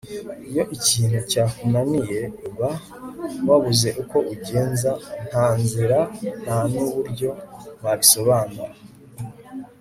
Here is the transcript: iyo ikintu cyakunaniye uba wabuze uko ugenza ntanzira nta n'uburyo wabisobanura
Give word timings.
iyo 0.49 0.63
ikintu 0.77 1.19
cyakunaniye 1.31 2.19
uba 2.49 2.69
wabuze 3.47 3.89
uko 4.01 4.17
ugenza 4.33 4.91
ntanzira 5.27 5.99
nta 6.41 6.59
n'uburyo 6.71 7.29
wabisobanura 7.83 8.73